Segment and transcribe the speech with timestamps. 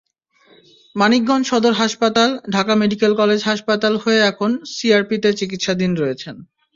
[0.95, 6.35] মানিকগঞ্জ সদর হাসপাতাল, Dhaka medical college হাসপাতাল হয়ে এখন সিআরপিতে চিকিৎসাধীন রয়েছেন।